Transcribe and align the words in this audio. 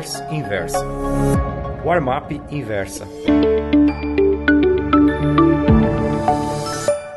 Newsletters 0.00 0.32
Inversa. 0.32 0.78
Warm-up 1.84 2.40
Inversa. 2.50 3.06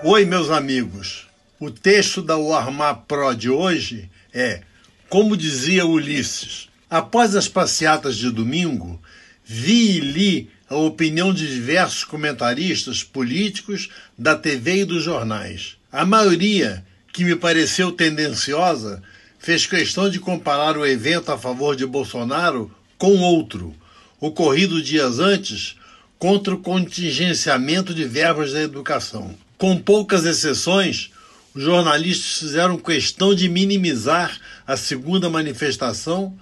Oi, 0.04 0.26
meus 0.26 0.50
amigos. 0.52 1.28
O 1.60 1.72
texto 1.72 2.22
da 2.22 2.36
Warm-up 2.36 3.04
Pro 3.08 3.34
de 3.34 3.50
hoje 3.50 4.10
é 4.34 4.62
Como 5.08 5.38
dizia 5.38 5.86
Ulisses. 5.86 6.68
Após 6.90 7.36
as 7.36 7.48
passeatas 7.48 8.18
de 8.18 8.30
domingo, 8.30 9.02
vi 9.46 9.98
e 9.98 10.00
li 10.00 10.52
a 10.70 10.76
opinião 10.76 11.34
de 11.34 11.48
diversos 11.48 12.04
comentaristas 12.04 13.02
políticos 13.02 13.90
da 14.18 14.36
TV 14.36 14.82
e 14.82 14.86
dos 14.86 15.04
jornais. 15.04 15.78
A 15.92 16.06
maioria, 16.06 16.84
que 17.14 17.24
me 17.24 17.36
pareceu 17.36 17.92
tendenciosa, 17.94 19.02
fez 19.44 19.66
questão 19.66 20.10
de 20.10 20.22
comparar 20.22 20.78
o 20.78 20.86
evento 20.86 21.30
a 21.30 21.38
favor 21.38 21.76
de 21.76 21.86
Bolsonaro 21.86 22.72
com 22.98 23.18
outro, 23.18 23.76
ocorrido 24.18 24.82
dias 24.82 25.20
antes, 25.20 25.76
contra 26.18 26.56
o 26.56 26.60
contingenciamento 26.60 27.94
de 27.94 28.06
verbas 28.06 28.54
da 28.54 28.62
educação. 28.62 29.36
Com 29.58 29.78
poucas 29.78 30.24
exceções, 30.24 31.12
os 31.54 31.62
jornalistas 31.62 32.40
fizeram 32.40 32.78
questão 32.78 33.36
de 33.36 33.50
minimizar 33.50 34.40
a 34.66 34.78
segunda 34.78 35.30
manifestação 35.30 36.34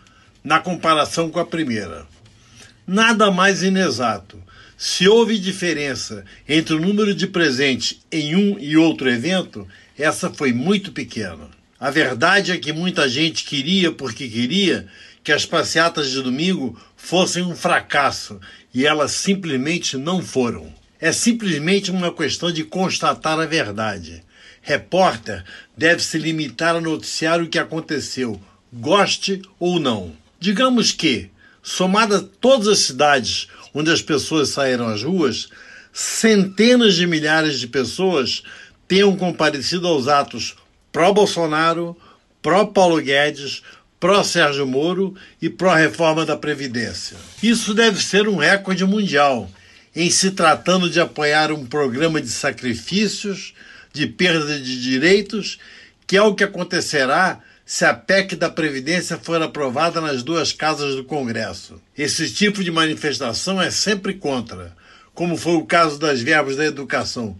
na 0.43 0.59
comparação 0.59 1.31
com 1.31 1.39
a 1.39 1.45
primeira. 1.45 2.05
Nada 2.85 3.31
mais 3.31 3.63
inexato. 3.63 4.37
Se 4.77 5.07
houve 5.07 5.39
diferença 5.39 6.23
entre 6.47 6.75
o 6.75 6.79
número 6.79 7.15
de 7.15 7.25
presentes 7.25 7.99
em 8.11 8.35
um 8.35 8.59
e 8.59 8.77
outro 8.77 9.09
evento, 9.09 9.67
essa 9.97 10.29
foi 10.29 10.53
muito 10.53 10.91
pequena. 10.91 11.60
A 11.81 11.89
verdade 11.89 12.51
é 12.51 12.59
que 12.59 12.71
muita 12.71 13.09
gente 13.09 13.43
queria, 13.43 13.91
porque 13.91 14.29
queria, 14.29 14.85
que 15.23 15.31
as 15.31 15.47
passeatas 15.47 16.11
de 16.11 16.21
domingo 16.21 16.79
fossem 16.95 17.41
um 17.41 17.55
fracasso 17.55 18.39
e 18.71 18.85
elas 18.85 19.13
simplesmente 19.13 19.97
não 19.97 20.21
foram. 20.21 20.71
É 20.99 21.11
simplesmente 21.11 21.89
uma 21.89 22.13
questão 22.13 22.51
de 22.51 22.63
constatar 22.63 23.39
a 23.39 23.47
verdade. 23.47 24.23
Repórter 24.61 25.43
deve 25.75 26.03
se 26.03 26.19
limitar 26.19 26.75
a 26.75 26.81
noticiar 26.81 27.41
o 27.41 27.49
que 27.49 27.57
aconteceu, 27.57 28.39
goste 28.71 29.41
ou 29.59 29.79
não. 29.79 30.15
Digamos 30.39 30.91
que, 30.91 31.31
somada 31.63 32.21
todas 32.21 32.67
as 32.67 32.77
cidades 32.77 33.47
onde 33.73 33.89
as 33.89 34.03
pessoas 34.03 34.49
saíram 34.49 34.87
às 34.87 35.01
ruas, 35.01 35.49
centenas 35.91 36.93
de 36.93 37.07
milhares 37.07 37.59
de 37.59 37.65
pessoas 37.65 38.43
tenham 38.87 39.15
comparecido 39.17 39.87
aos 39.87 40.07
atos 40.07 40.55
pró-Bolsonaro, 40.91 41.97
pró-Paulo 42.41 43.01
Guedes, 43.01 43.61
pró-Sérgio 43.99 44.65
Moro 44.65 45.15
e 45.41 45.49
pró-reforma 45.49 46.25
da 46.25 46.35
Previdência. 46.35 47.17
Isso 47.41 47.73
deve 47.73 48.01
ser 48.01 48.27
um 48.27 48.35
recorde 48.35 48.83
mundial, 48.83 49.49
em 49.95 50.09
se 50.09 50.31
tratando 50.31 50.89
de 50.89 50.99
apoiar 50.99 51.51
um 51.51 51.65
programa 51.65 52.21
de 52.21 52.29
sacrifícios, 52.29 53.53
de 53.93 54.07
perda 54.07 54.59
de 54.59 54.81
direitos, 54.81 55.59
que 56.07 56.17
é 56.17 56.21
o 56.21 56.33
que 56.33 56.43
acontecerá 56.43 57.39
se 57.65 57.85
a 57.85 57.93
PEC 57.93 58.35
da 58.35 58.49
Previdência 58.49 59.17
for 59.17 59.41
aprovada 59.41 60.01
nas 60.01 60.23
duas 60.23 60.51
casas 60.51 60.95
do 60.95 61.03
Congresso. 61.03 61.81
Esse 61.97 62.29
tipo 62.33 62.63
de 62.63 62.71
manifestação 62.71 63.61
é 63.61 63.69
sempre 63.69 64.15
contra, 64.15 64.75
como 65.13 65.37
foi 65.37 65.53
o 65.53 65.65
caso 65.65 65.99
das 65.99 66.21
verbas 66.21 66.55
da 66.55 66.65
educação. 66.65 67.37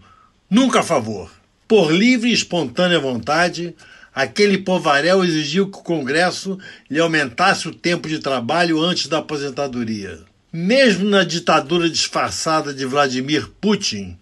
Nunca 0.48 0.80
a 0.80 0.82
favor. 0.82 1.30
Por 1.72 1.90
livre 1.90 2.28
e 2.28 2.34
espontânea 2.34 3.00
vontade, 3.00 3.74
aquele 4.14 4.58
povarel 4.58 5.24
exigiu 5.24 5.70
que 5.70 5.78
o 5.78 5.82
Congresso 5.82 6.58
lhe 6.90 7.00
aumentasse 7.00 7.66
o 7.66 7.74
tempo 7.74 8.10
de 8.10 8.18
trabalho 8.18 8.78
antes 8.78 9.06
da 9.06 9.20
aposentadoria. 9.20 10.18
Mesmo 10.52 11.08
na 11.08 11.24
ditadura 11.24 11.88
disfarçada 11.88 12.74
de 12.74 12.84
Vladimir 12.84 13.48
Putin, 13.58 14.18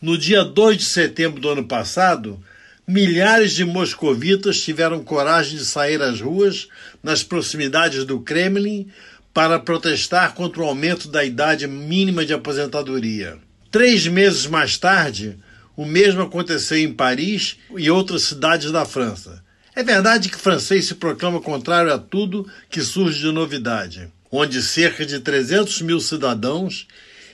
no 0.00 0.16
dia 0.16 0.42
2 0.42 0.78
de 0.78 0.84
setembro 0.84 1.38
do 1.38 1.50
ano 1.50 1.64
passado, 1.66 2.42
milhares 2.88 3.52
de 3.52 3.66
moscovitas 3.66 4.62
tiveram 4.62 5.04
coragem 5.04 5.58
de 5.58 5.66
sair 5.66 6.00
às 6.00 6.22
ruas 6.22 6.66
nas 7.02 7.22
proximidades 7.22 8.06
do 8.06 8.20
Kremlin 8.20 8.88
para 9.34 9.58
protestar 9.58 10.32
contra 10.32 10.62
o 10.62 10.66
aumento 10.66 11.08
da 11.08 11.22
idade 11.22 11.66
mínima 11.66 12.24
de 12.24 12.32
aposentadoria. 12.32 13.36
Três 13.70 14.06
meses 14.06 14.46
mais 14.46 14.78
tarde, 14.78 15.36
o 15.76 15.84
mesmo 15.84 16.22
aconteceu 16.22 16.78
em 16.78 16.92
Paris 16.92 17.58
e 17.76 17.90
outras 17.90 18.22
cidades 18.22 18.72
da 18.72 18.84
França. 18.84 19.44
É 19.74 19.82
verdade 19.82 20.30
que 20.30 20.36
o 20.36 20.40
francês 20.40 20.86
se 20.86 20.94
proclama 20.94 21.40
contrário 21.40 21.92
a 21.92 21.98
tudo 21.98 22.50
que 22.70 22.80
surge 22.80 23.20
de 23.20 23.30
novidade, 23.30 24.08
onde 24.32 24.62
cerca 24.62 25.04
de 25.04 25.20
300 25.20 25.82
mil 25.82 26.00
cidadãos, 26.00 26.88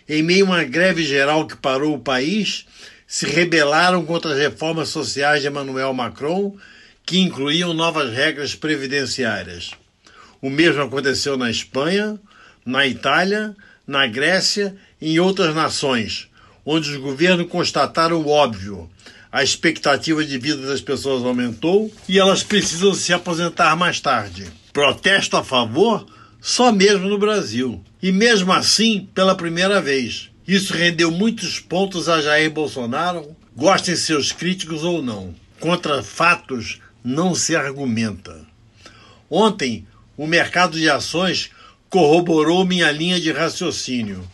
em 0.08 0.25
meio 0.25 0.47
a 0.47 0.48
uma 0.48 0.64
greve 0.64 1.04
geral 1.04 1.47
que 1.47 1.56
parou 1.56 1.94
o 1.94 2.00
país, 2.00 2.66
se 3.06 3.26
rebelaram 3.26 4.04
contra 4.04 4.32
as 4.32 4.38
reformas 4.38 4.88
sociais 4.88 5.42
de 5.42 5.47
Emmanuel 5.47 5.94
Macron, 5.94 6.56
que 7.06 7.20
incluíam 7.20 7.72
novas 7.72 8.12
regras 8.12 8.56
previdenciárias. 8.56 9.70
O 10.41 10.50
mesmo 10.50 10.82
aconteceu 10.82 11.36
na 11.36 11.48
Espanha, 11.48 12.19
na 12.66 12.86
Itália, 12.86 13.54
na 13.86 14.06
Grécia 14.09 14.74
e 15.00 15.14
em 15.14 15.19
outras 15.20 15.54
nações, 15.54 16.28
onde 16.65 16.91
os 16.91 16.97
governos 16.97 17.49
constataram 17.49 18.21
o 18.21 18.28
óbvio. 18.28 18.89
A 19.31 19.43
expectativa 19.43 20.25
de 20.25 20.39
vida 20.39 20.67
das 20.67 20.81
pessoas 20.81 21.25
aumentou 21.25 21.93
e 22.09 22.19
elas 22.19 22.43
precisam 22.43 22.95
se 22.95 23.12
aposentar 23.12 23.75
mais 23.77 24.00
tarde. 24.00 24.47
Protesto 24.72 25.37
a 25.37 25.45
favor? 25.45 26.06
Só 26.41 26.71
mesmo 26.72 27.09
no 27.09 27.19
Brasil. 27.19 27.83
E 28.03 28.12
mesmo 28.12 28.53
assim, 28.53 29.09
pela 29.15 29.34
primeira 29.34 29.81
vez. 29.81 30.31
Isso 30.47 30.75
rendeu 30.75 31.11
muitos 31.11 31.61
pontos 31.61 32.09
a 32.09 32.21
Jair 32.21 32.51
Bolsonaro, 32.51 33.37
gostem 33.56 33.95
seus 33.95 34.33
críticos 34.33 34.83
ou 34.83 35.01
não. 35.01 35.34
Contra 35.61 36.03
fatos 36.03 36.81
não 37.03 37.34
se 37.34 37.55
argumenta. 37.55 38.41
Ontem, 39.31 39.87
o 40.17 40.27
mercado 40.27 40.78
de 40.78 40.91
ações 40.91 41.51
corroborou 41.89 42.65
minha 42.65 42.91
linha 42.91 43.21
de 43.21 43.31
raciocínio. 43.33 44.28